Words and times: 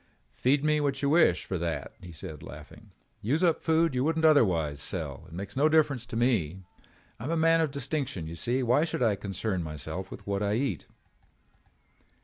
"Feed 0.31 0.63
me 0.65 0.81
what 0.81 1.03
you 1.03 1.11
wish 1.11 1.45
for 1.45 1.59
that," 1.59 1.93
he 2.01 2.11
said 2.11 2.41
laughing. 2.41 2.89
"Use 3.21 3.43
up 3.43 3.61
food 3.63 3.91
that 3.91 3.95
you 3.97 4.03
wouldn't 4.03 4.25
otherwise 4.25 4.81
sell. 4.81 5.25
It 5.27 5.31
makes 5.33 5.55
no 5.55 5.69
difference 5.69 6.07
to 6.07 6.15
me. 6.15 6.63
I 7.19 7.25
am 7.25 7.29
a 7.29 7.37
man 7.37 7.61
of 7.61 7.69
distinction, 7.69 8.25
you 8.25 8.33
see. 8.33 8.63
Why 8.63 8.83
should 8.83 9.03
I 9.03 9.15
concern 9.15 9.61
myself 9.61 10.09
with 10.09 10.25
what 10.25 10.41
I 10.41 10.55
eat." 10.55 10.87